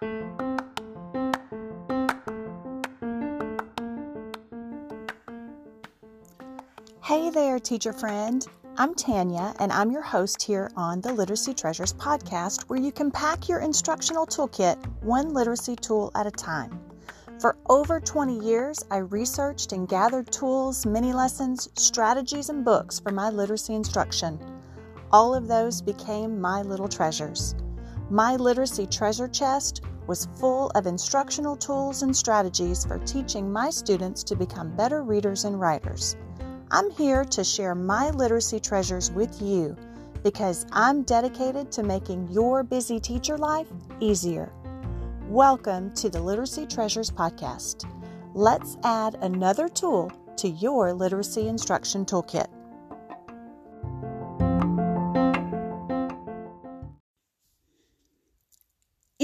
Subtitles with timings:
[0.00, 0.08] Hey
[7.28, 8.46] there, teacher friend.
[8.78, 13.10] I'm Tanya, and I'm your host here on the Literacy Treasures podcast, where you can
[13.10, 16.80] pack your instructional toolkit one literacy tool at a time.
[17.38, 23.12] For over 20 years, I researched and gathered tools, mini lessons, strategies, and books for
[23.12, 24.40] my literacy instruction.
[25.12, 27.54] All of those became my little treasures.
[28.08, 34.24] My literacy treasure chest was full of instructional tools and strategies for teaching my students
[34.24, 36.16] to become better readers and writers.
[36.72, 39.76] I'm here to share my literacy treasures with you
[40.24, 43.68] because I'm dedicated to making your busy teacher life
[44.00, 44.52] easier.
[45.28, 47.88] Welcome to the Literacy Treasures Podcast.
[48.34, 52.48] Let's add another tool to your literacy instruction toolkit.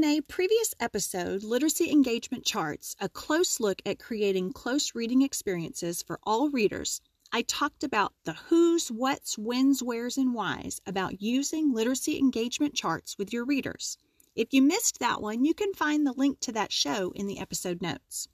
[0.00, 6.02] In a previous episode, Literacy Engagement Charts, a close look at creating close reading experiences
[6.02, 11.74] for all readers, I talked about the who's, what's, when's, where's, and why's about using
[11.74, 13.98] literacy engagement charts with your readers.
[14.34, 17.38] If you missed that one, you can find the link to that show in the
[17.38, 18.26] episode notes.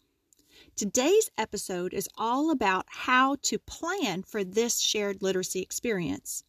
[0.76, 6.44] Today's episode is all about how to plan for this shared literacy experience.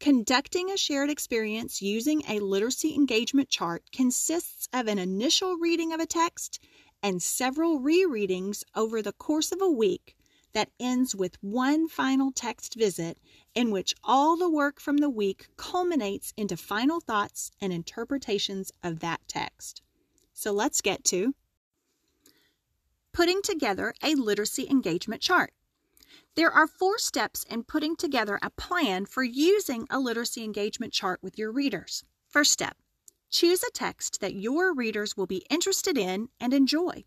[0.00, 5.98] Conducting a shared experience using a literacy engagement chart consists of an initial reading of
[5.98, 6.60] a text
[7.02, 10.16] and several rereadings over the course of a week
[10.52, 13.18] that ends with one final text visit
[13.56, 19.00] in which all the work from the week culminates into final thoughts and interpretations of
[19.00, 19.82] that text.
[20.32, 21.34] So let's get to
[23.12, 25.52] putting together a literacy engagement chart.
[26.38, 31.18] There are four steps in putting together a plan for using a literacy engagement chart
[31.20, 32.04] with your readers.
[32.28, 32.76] First step
[33.28, 37.02] choose a text that your readers will be interested in and enjoy.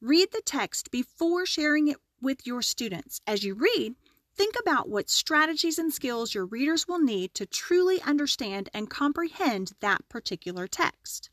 [0.00, 3.20] Read the text before sharing it with your students.
[3.28, 3.94] As you read,
[4.34, 9.70] think about what strategies and skills your readers will need to truly understand and comprehend
[9.78, 11.30] that particular text.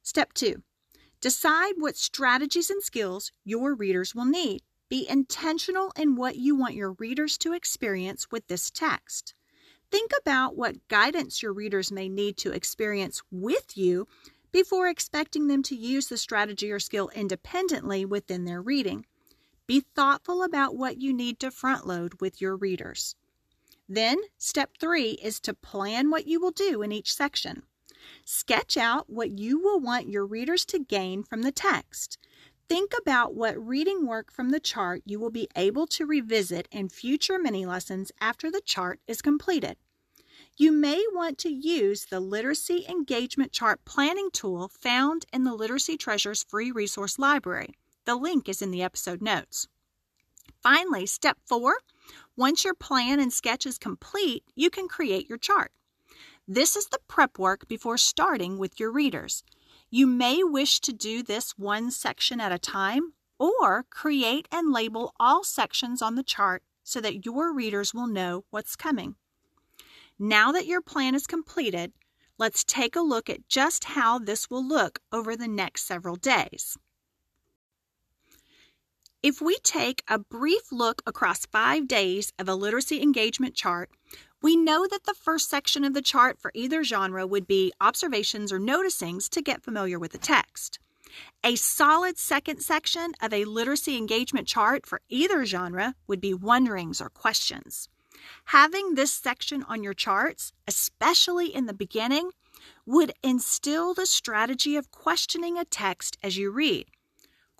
[0.00, 0.62] Step two,
[1.20, 4.62] decide what strategies and skills your readers will need.
[4.88, 9.34] Be intentional in what you want your readers to experience with this text.
[9.90, 14.06] Think about what guidance your readers may need to experience with you
[14.52, 19.06] before expecting them to use the strategy or skill independently within their reading.
[19.66, 23.16] Be thoughtful about what you need to front load with your readers.
[23.88, 27.62] Then, step three is to plan what you will do in each section.
[28.24, 32.18] Sketch out what you will want your readers to gain from the text.
[32.68, 36.88] Think about what reading work from the chart you will be able to revisit in
[36.88, 39.76] future mini lessons after the chart is completed.
[40.56, 45.96] You may want to use the Literacy Engagement Chart Planning tool found in the Literacy
[45.96, 47.74] Treasures free resource library.
[48.04, 49.68] The link is in the episode notes.
[50.62, 51.78] Finally, step four
[52.36, 55.72] once your plan and sketch is complete, you can create your chart.
[56.46, 59.42] This is the prep work before starting with your readers.
[59.90, 65.14] You may wish to do this one section at a time or create and label
[65.20, 69.14] all sections on the chart so that your readers will know what's coming.
[70.18, 71.92] Now that your plan is completed,
[72.38, 76.76] let's take a look at just how this will look over the next several days.
[79.22, 83.90] If we take a brief look across five days of a literacy engagement chart,
[84.42, 88.52] we know that the first section of the chart for either genre would be observations
[88.52, 90.78] or noticings to get familiar with the text.
[91.42, 97.00] A solid second section of a literacy engagement chart for either genre would be wonderings
[97.00, 97.88] or questions.
[98.46, 102.30] Having this section on your charts, especially in the beginning,
[102.84, 106.86] would instill the strategy of questioning a text as you read.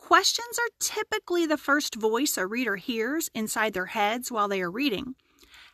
[0.06, 4.70] Questions are typically the first voice a reader hears inside their heads while they are
[4.70, 5.16] reading.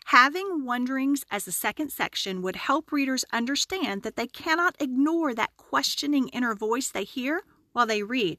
[0.06, 5.54] Having wonderings as a second section would help readers understand that they cannot ignore that
[5.59, 7.42] questioning inner voice they hear
[7.74, 8.39] while they read.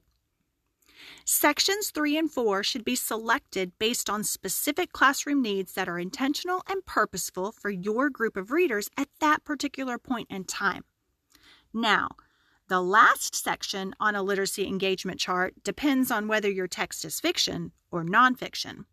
[1.25, 6.63] Sections 3 and 4 should be selected based on specific classroom needs that are intentional
[6.67, 10.85] and purposeful for your group of readers at that particular point in time.
[11.71, 12.09] Now,
[12.69, 17.71] the last section on a literacy engagement chart depends on whether your text is fiction
[17.91, 18.85] or nonfiction.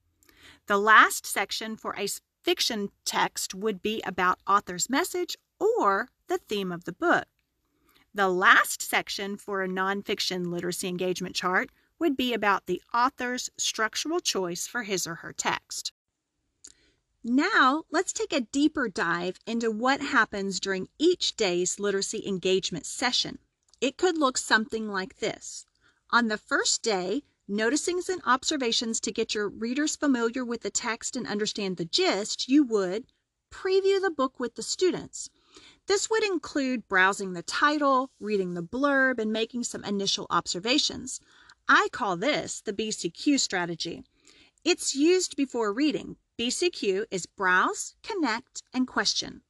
[0.66, 2.08] The last section for a
[2.42, 7.26] fiction text would be about author's message or the theme of the book.
[8.12, 14.18] The last section for a nonfiction literacy engagement chart would be about the author's structural
[14.18, 15.92] choice for his or her text.
[17.22, 23.38] Now, let's take a deeper dive into what happens during each day's literacy engagement session.
[23.80, 25.64] It could look something like this.
[26.10, 31.16] On the first day, noticings and observations to get your readers familiar with the text
[31.16, 33.06] and understand the gist, you would
[33.50, 35.30] preview the book with the students.
[35.86, 41.20] This would include browsing the title, reading the blurb, and making some initial observations.
[41.66, 44.04] I call this the BCQ strategy.
[44.62, 46.16] It's used before reading.
[46.38, 49.42] BCQ is browse, connect, and question.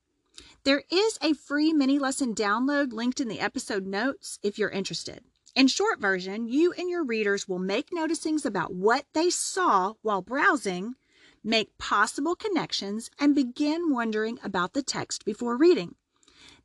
[0.62, 5.24] There is a free mini lesson download linked in the episode notes if you're interested.
[5.54, 10.20] In short version, you and your readers will make noticings about what they saw while
[10.20, 10.96] browsing,
[11.42, 15.94] make possible connections, and begin wondering about the text before reading.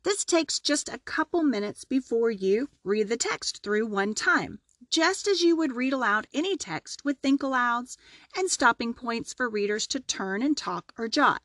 [0.02, 4.60] This takes just a couple minutes before you read the text through one time,
[4.90, 7.96] just as you would read aloud any text with think alouds
[8.36, 11.40] and stopping points for readers to turn and talk or jot.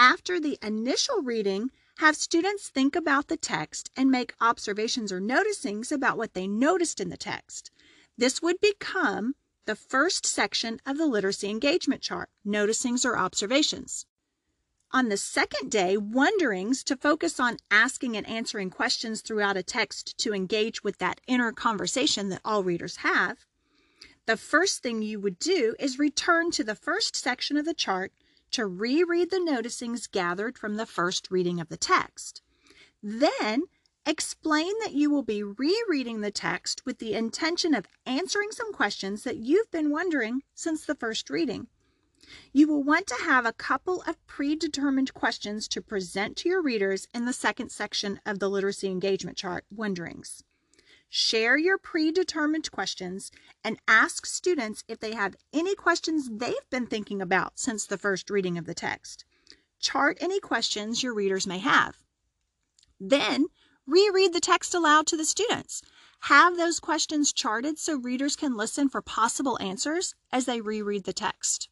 [0.00, 5.90] After the initial reading, have students think about the text and make observations or noticings
[5.90, 7.72] about what they noticed in the text.
[8.16, 9.34] This would become
[9.64, 14.06] the first section of the literacy engagement chart, noticings or observations.
[14.92, 20.16] On the second day, wonderings to focus on asking and answering questions throughout a text
[20.18, 23.44] to engage with that inner conversation that all readers have.
[24.26, 28.12] The first thing you would do is return to the first section of the chart
[28.52, 32.42] to reread the noticings gathered from the first reading of the text.
[33.02, 33.64] Then
[34.06, 39.24] explain that you will be rereading the text with the intention of answering some questions
[39.24, 41.66] that you've been wondering since the first reading.
[42.52, 47.06] You will want to have a couple of predetermined questions to present to your readers
[47.14, 50.42] in the second section of the literacy engagement chart, Wonderings.
[51.10, 53.30] Share your predetermined questions
[53.64, 58.28] and ask students if they have any questions they've been thinking about since the first
[58.28, 59.24] reading of the text.
[59.80, 61.96] Chart any questions your readers may have.
[63.00, 63.46] Then,
[63.86, 65.82] reread the text aloud to the students.
[66.22, 71.12] Have those questions charted so readers can listen for possible answers as they reread the
[71.12, 71.68] text.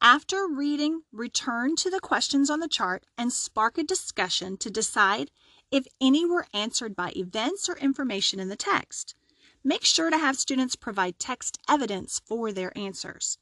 [0.00, 5.30] After reading, return to the questions on the chart and spark a discussion to decide
[5.70, 9.14] if any were answered by events or information in the text.
[9.64, 13.38] Make sure to have students provide text evidence for their answers.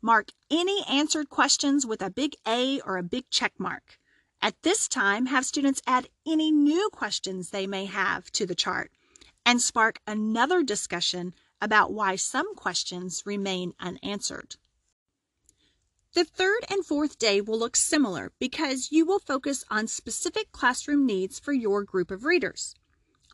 [0.00, 3.98] Mark any answered questions with a big A or a big check mark.
[4.40, 8.92] At this time, have students add any new questions they may have to the chart
[9.44, 14.56] and spark another discussion about why some questions remain unanswered.
[16.16, 21.04] The third and fourth day will look similar because you will focus on specific classroom
[21.04, 22.74] needs for your group of readers.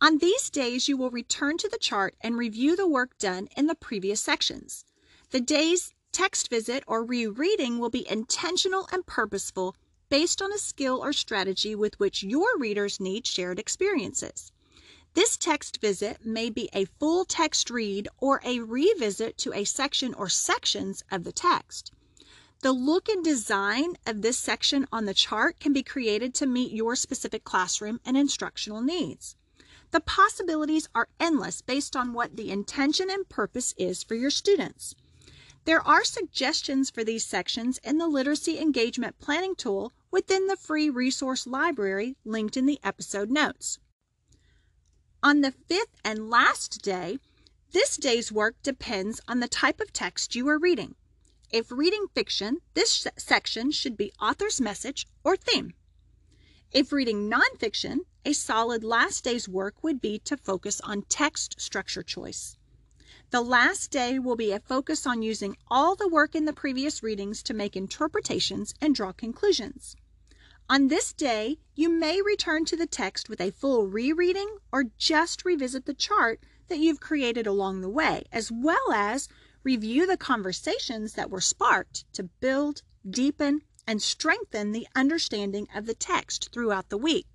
[0.01, 3.69] On these days, you will return to the chart and review the work done in
[3.69, 4.85] the previous sections.
[5.31, 9.77] The day's text visit or rereading will be intentional and purposeful
[10.09, 14.51] based on a skill or strategy with which your readers need shared experiences.
[15.15, 20.15] This text visit may be a full text read or a revisit to a section
[20.15, 21.93] or sections of the text.
[22.63, 26.71] The look and design of this section on the chart can be created to meet
[26.71, 29.35] your specific classroom and instructional needs.
[29.91, 34.95] The possibilities are endless based on what the intention and purpose is for your students.
[35.65, 40.89] There are suggestions for these sections in the Literacy Engagement Planning Tool within the free
[40.89, 43.81] resource library linked in the episode notes.
[45.21, 47.19] On the fifth and last day,
[47.73, 50.95] this day's work depends on the type of text you are reading.
[51.53, 55.75] If reading fiction, this section should be author's message or theme.
[56.71, 62.03] If reading nonfiction, a solid last day's work would be to focus on text structure
[62.03, 62.57] choice.
[63.33, 67.03] The last day will be a focus on using all the work in the previous
[67.03, 69.95] readings to make interpretations and draw conclusions.
[70.71, 75.45] On this day, you may return to the text with a full rereading or just
[75.45, 79.29] revisit the chart that you've created along the way, as well as
[79.65, 85.95] Review the conversations that were sparked to build, deepen, and strengthen the understanding of the
[85.95, 87.27] text throughout the week.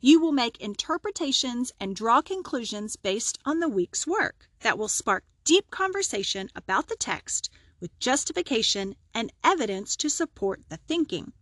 [0.00, 5.24] You will make interpretations and draw conclusions based on the week's work that will spark
[5.44, 7.50] deep conversation about the text
[7.80, 11.32] with justification and evidence to support the thinking.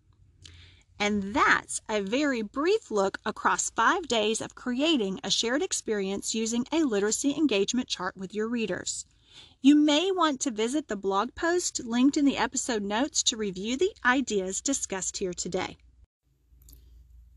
[0.98, 6.66] And that's a very brief look across five days of creating a shared experience using
[6.72, 9.04] a literacy engagement chart with your readers.
[9.60, 13.76] You may want to visit the blog post linked in the episode notes to review
[13.76, 15.76] the ideas discussed here today.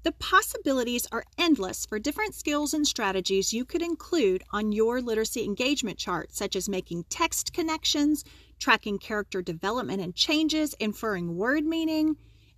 [0.05, 5.43] The possibilities are endless for different skills and strategies you could include on your literacy
[5.43, 8.23] engagement chart, such as making text connections,
[8.59, 12.17] tracking character development and changes, inferring word meaning,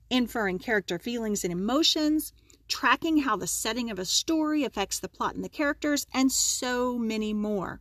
[0.10, 2.34] inferring character feelings and emotions,
[2.68, 6.98] tracking how the setting of a story affects the plot and the characters, and so
[6.98, 7.80] many more.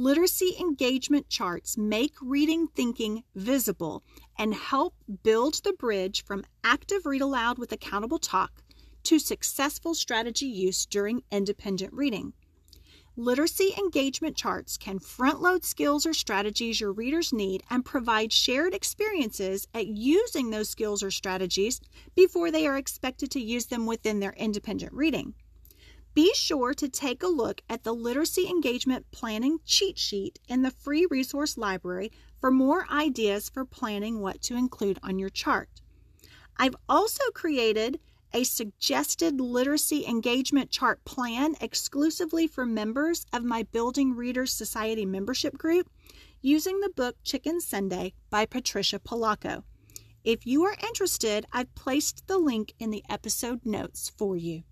[0.00, 4.02] Literacy engagement charts make reading thinking visible
[4.38, 8.62] and help build the bridge from active read aloud with accountable talk
[9.02, 12.32] to successful strategy use during independent reading.
[13.14, 18.72] Literacy engagement charts can front load skills or strategies your readers need and provide shared
[18.72, 21.78] experiences at using those skills or strategies
[22.16, 25.34] before they are expected to use them within their independent reading.
[26.12, 30.72] Be sure to take a look at the Literacy Engagement Planning Cheat Sheet in the
[30.72, 35.68] free resource library for more ideas for planning what to include on your chart.
[36.56, 38.00] I've also created
[38.32, 45.56] a suggested literacy engagement chart plan exclusively for members of my Building Readers Society membership
[45.56, 45.88] group
[46.42, 49.62] using the book Chicken Sunday by Patricia Polacco.
[50.24, 54.64] If you are interested, I've placed the link in the episode notes for you.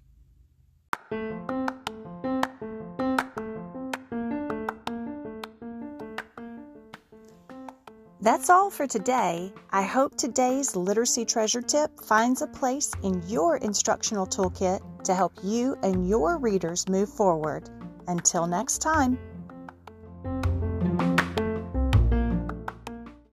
[8.20, 9.52] That's all for today.
[9.70, 15.32] I hope today's literacy treasure tip finds a place in your instructional toolkit to help
[15.42, 17.70] you and your readers move forward.
[18.06, 19.18] Until next time.